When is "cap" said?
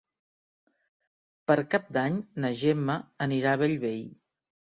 1.73-1.91